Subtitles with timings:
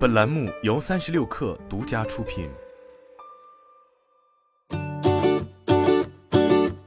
[0.00, 2.48] 本栏目由三十六氪独家出品。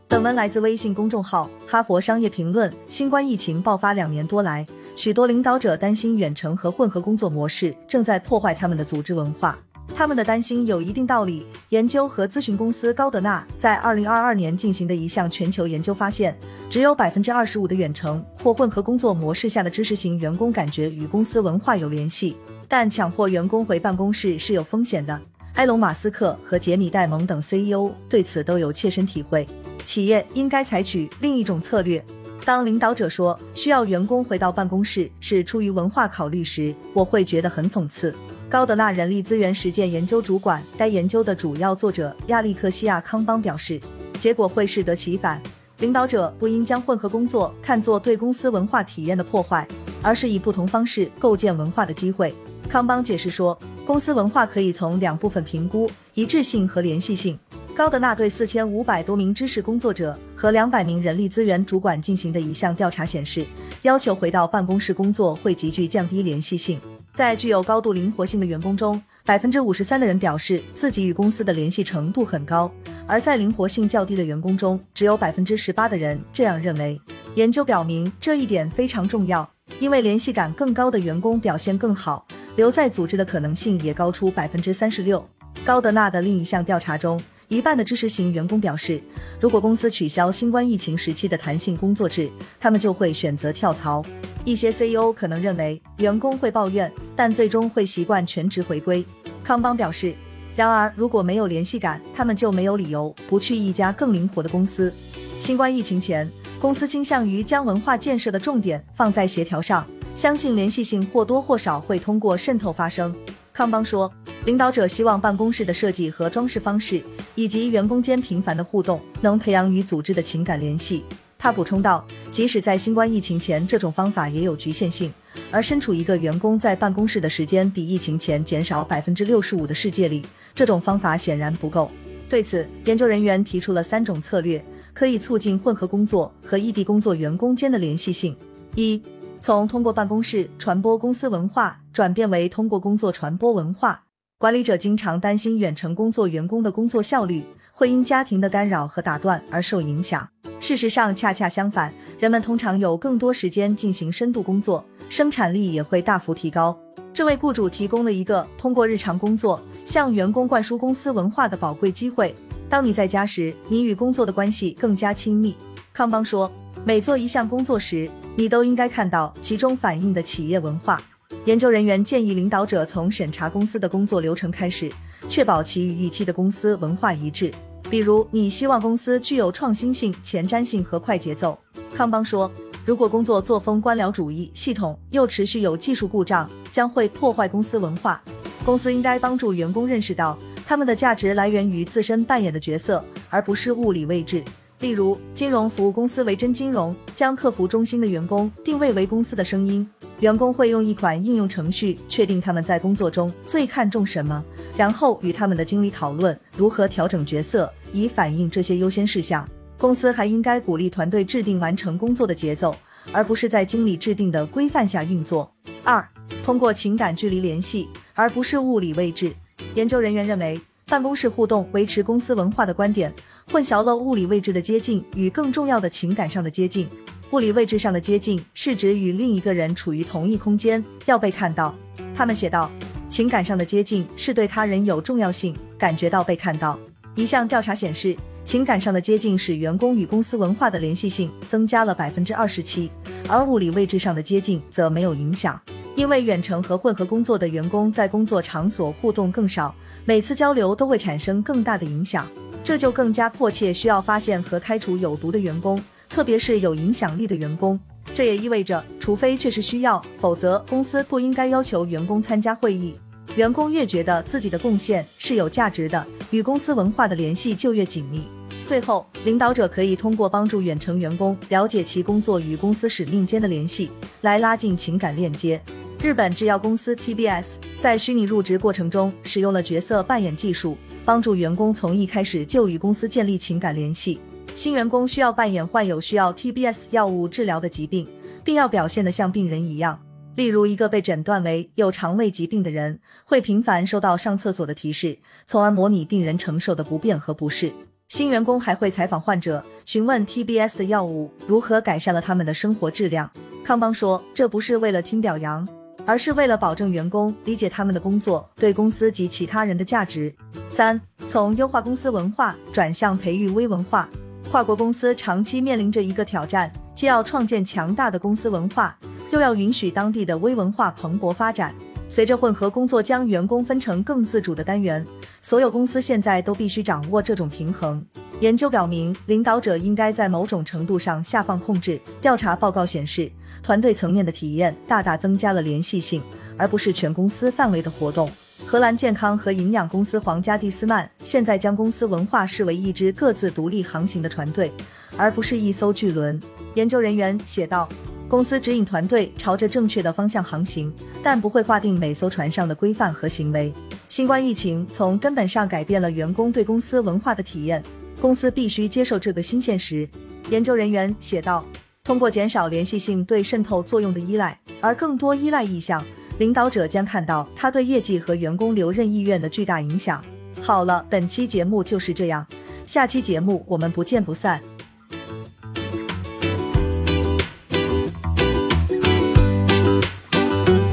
[0.07, 2.71] 本文来自微信公众号《哈佛商业评论》。
[2.89, 4.65] 新冠疫情爆发两年多来，
[4.95, 9.59] 许多领导者担心远程和混合工作模式正在破坏他们的组织文化。
[9.95, 11.45] 他们的担心有一定道理。
[11.69, 16.37] 研究和咨询公司高德纳在二零二二年进行的一项全球研究发现，
[16.69, 22.35] 只有百分之二十五的远程或混合工作模式下的知识型员工感觉与公司文化有联系。
[22.67, 25.19] 但强迫员工回办公室是有风险的。
[25.55, 29.47] 埃隆·马斯克和杰米·戴蒙等 CEO 对此都有切身体会。
[29.85, 32.03] 企业应该采取另一种策略。
[32.45, 38.15] 当领导者说需要员工回到办公室是出于文化考虑时，我会觉得很讽刺。
[38.53, 43.81] 高德纳人力资源实践研究主管、该研究的主要作者亚历克西亚·康邦表示，
[44.19, 45.41] 结果会适得其反。
[45.79, 49.67] 领导者不应将混合工作看作对公司文化体验的破坏，
[50.03, 52.31] 而是以不同方式构建文化的机会。
[52.69, 57.35] 康邦解释说，公司文化可以从两部分评估：一致性和联系性。
[57.75, 63.47] 高德纳对四千五百多名知识工作者和两百名人力资源主管进行的一项调查显示，
[63.81, 66.79] 要求回到办公室工作会急剧降低联系性。
[67.13, 72.67] 在具有高度灵活性的员工中，百分之五十三的人表示自己与公司的联系程度很高；
[73.05, 76.99] 而在灵活性较低的员工中，只有百分之十八的人这样认为。
[77.35, 79.47] 研究表明这一点非常重要，
[79.79, 85.23] 因为联系感更高的员工表现更好，留在组织的可能性也高出百分之三十六。
[85.63, 88.99] 高德纳的另一项调查中，一半的知识型员工表示，
[89.39, 92.27] 如果公司取消新冠疫情时期的弹性工作制，
[92.59, 94.03] 他们就会选择跳槽。
[94.45, 99.05] 一些 CEO 可能认为员工会抱怨，但最终会习惯全职回归。
[99.43, 100.15] 康邦表示，
[100.55, 104.93] 然而如果没有联系感，他们就没有理由不去一家更灵活的公司。
[105.39, 113.13] 新冠疫情前，公司倾向于将文化建设的重点放在协调上，相信联系性或多或少会通过渗透发生。
[113.51, 114.11] 康邦说，
[114.45, 117.03] 领导者希望办公室的设计和装饰方式，
[117.35, 121.03] 以及员工间频繁的互动，能培养与组织的情感联系。
[121.37, 125.13] 他补充道，即使在新冠疫情前，这种方法也有局限性。
[125.53, 130.25] 而身处一个员工在办公室的时间比疫情前减少百分之六十五的世界里，
[130.55, 131.91] 这种方法显然不够。
[132.27, 134.65] 对此，研究人员提出了三种策略，
[134.95, 138.35] 可以促进混合工作和异地工作员工间的联系性：
[138.73, 138.99] 一、
[139.39, 144.05] 从通过办公室传播公司文化转变为通过工作传播文化。
[144.39, 150.27] 管理者经常担心远程工作员工的工作效率会因家庭的干扰和打断而受影响。
[150.63, 156.79] 事实上，恰恰相反，人们通常有更多时间进行深度工作，生产力也会大幅提高。
[157.13, 162.33] 这为雇主提供了一个通过日常工作向员工灌输公司文化的宝贵机会。
[162.69, 165.53] 当你在家时，你与工作的关系更加亲密。
[165.91, 166.49] 康邦说，
[166.85, 170.97] 每做一项工作时，你都应该看到其中反映的企业文化。
[171.43, 174.89] 研究人员建议领导者从审查公司的工作流程开始，
[175.27, 177.51] 确保其与预期的公司文化一致。
[177.93, 181.55] 比如，你希望公司具有创新性、前瞻性和快节奏。
[181.95, 182.51] 康邦说，
[182.83, 188.19] 如果工作作风官僚主义、系统又持续有技术故障，将会破坏公司文化。
[188.65, 194.43] 公司应该帮助员工认识到，他们的价值来源于自身扮演的角色，而不是物理位置。
[194.79, 199.87] 例如，金融服务公司维珍金融将客服中心的员工定位为公司的声音。
[200.19, 204.43] 员工会用一款应用程序确定他们在工作中最看重什么，
[204.75, 209.47] 然后与他们的经理讨论如何调整角色，以反映这些优先事项。
[209.77, 212.75] 公司还应该鼓励团队制定完成工作的节奏，
[213.11, 215.49] 而不是在经理制定的规范下运作。
[215.83, 216.05] 二，
[216.41, 219.33] 通过情感距离联系，而不是物理位置。
[219.75, 223.13] 研究人员认为，办公室互动维持公司文化的观点。
[223.51, 226.87] 混淆了物理位置的接近与更重要的情感上的接近。
[227.31, 231.75] 物理位置上的接近是指与另一个人处于同一空间，要被看到。
[232.15, 232.71] 他们写道：
[233.09, 236.79] 情感上的接近是对他人有重要性，感觉到被看到。
[237.15, 242.89] 一项调查显示，情感上的接近使员工与公司文化的联系性增加了百分之二十七，
[243.29, 245.59] 而物理位置上的接近则没有影响。
[245.95, 249.75] 因为远程和混合工作的员工在工作场所互动更少，
[250.05, 252.27] 每次交流都会产生更大的影响。
[252.63, 257.79] 这就更加迫切需要发现和开除有毒的员工，特别是有影响力的员工。
[258.15, 262.95] 这也意味着，除非确实需要，否则公司不应该要求员工参加会议。
[263.35, 268.23] 员工越觉得自己的贡献是有价值的，与公司文化的联系就越紧密。
[268.63, 273.89] 最后，领导者可以通过帮助远程员工了解其工作与公司使命间的联系，
[274.21, 275.61] 来拉近情感链接。
[276.01, 280.77] 日本制药公司 TBS 在虚拟入职过程中使用了角色扮演技术。
[281.05, 284.21] 帮助员工从一开始就与公司建立情感联系。
[284.55, 288.07] 新员工需要扮演患有需要 TBS 药物治疗的疾病，
[288.43, 289.99] 并要表现得像病人一样。
[290.35, 297.71] 例如，一个被诊断为有肠胃疾病的人，会频繁收到上厕所的提示，从而模拟病人承受的不便和不适。
[298.09, 303.29] 新员工还会采访患者，询问 TBS 的药物如何改善了他们的生活质量。
[303.63, 305.67] 康邦说，这不是为了听表扬，
[306.05, 310.33] 而是为了保证员工理解他们的工作对公司及其他人的价值。
[310.69, 314.09] 三，从优化公司文化转向培育微文化，
[314.51, 318.97] 跨国公司长期面临着一个挑战，既要创建强大的公司文化。
[319.33, 321.73] 又要允许当地的微文化蓬勃发展。
[322.07, 325.03] 随着混合工作将员工分成更自主的单元，
[325.41, 328.05] 所有公司现在都必须掌握这种平衡。
[328.41, 331.99] 研究表明，领导者应该在某种程度上下放控制。
[332.21, 333.31] 调查报告显示，
[333.63, 336.21] 团队层面的体验大大增加了联系性，
[336.55, 338.29] 而不是全公司范围的活动。
[338.67, 344.71] 荷兰健康和营养公司皇家蒂斯曼现在将公司文化视为一支各自独立航行的船队，
[345.17, 346.39] 而不是一艘巨轮。
[346.75, 347.89] 研究人员写道。
[348.33, 350.91] 公司指引团队朝着正确的方向航行，
[351.21, 353.71] 但不会划定每艘船上的规范和行为。
[354.09, 357.83] 新冠疫情从根本上改变了员工对公司文化的体验，
[358.19, 360.09] 公司必须接受这个新现实。
[360.49, 361.63] 研究人员写道
[362.03, 366.03] ：“通过减少联系性对渗透作用的依赖，而更多依赖意向，
[366.39, 370.25] 领导者将看到他对业绩和员工留任意愿的巨大影响。”
[370.59, 372.43] 好了，本期节目就是这样，
[372.87, 374.59] 下期节目我们不见不散。